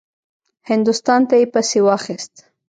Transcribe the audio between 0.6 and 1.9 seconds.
هندوستان ته یې پسې